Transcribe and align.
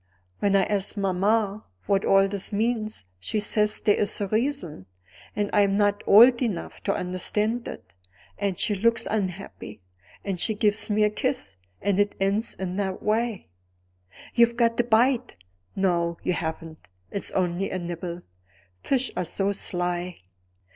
When 0.39 0.55
I 0.55 0.63
ask 0.63 0.97
mamma 0.97 1.63
what 1.85 2.03
all 2.05 2.27
this 2.27 2.51
means, 2.51 3.03
she 3.19 3.39
says 3.39 3.81
there 3.81 3.93
is 3.97 4.19
a 4.19 4.25
reason, 4.27 4.87
and 5.35 5.51
I 5.53 5.61
am 5.61 5.75
not 5.77 6.01
old 6.07 6.41
enough 6.41 6.81
to 6.85 6.95
understand 6.95 7.67
it, 7.67 7.93
and 8.39 8.57
she 8.57 8.73
looks 8.73 9.05
unhappy, 9.07 9.79
and 10.25 10.39
she 10.39 10.55
gives 10.55 10.89
me 10.89 11.03
a 11.03 11.11
kiss, 11.11 11.55
and 11.83 11.99
it 11.99 12.15
ends 12.19 12.55
in 12.55 12.77
that 12.77 13.03
way. 13.03 13.49
You've 14.33 14.57
got 14.57 14.79
a 14.79 14.83
bite; 14.83 15.35
no 15.75 16.17
you 16.23 16.33
haven't; 16.33 16.79
it's 17.11 17.29
only 17.33 17.69
a 17.69 17.77
nibble; 17.77 18.21
fish 18.81 19.11
are 19.15 19.23
so 19.23 19.51
sly. 19.51 20.17